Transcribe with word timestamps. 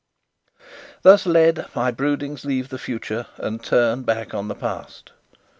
Thus 1.03 1.27
led, 1.27 1.67
my 1.75 1.91
broodings 1.91 2.43
leave 2.43 2.69
the 2.69 2.79
future, 2.79 3.27
and 3.37 3.63
turn 3.63 4.01
back 4.01 4.33
on 4.33 4.47
the 4.47 4.55
past. 4.55 5.11